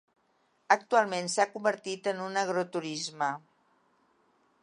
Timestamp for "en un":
2.13-2.41